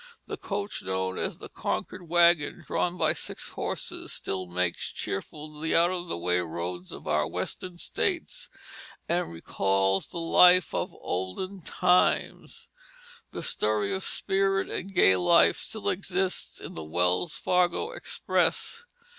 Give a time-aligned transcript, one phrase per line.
[0.25, 5.75] The coach known as the Concord wagon, drawn by six horses, still makes cheerful the
[5.75, 8.49] out of the way roads of our Western states,
[9.07, 12.69] and recalls the life of olden times.
[13.29, 18.83] The story of spirited and gay life still exists in the Wells Fargo Express.